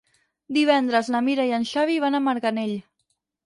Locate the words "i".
1.51-1.55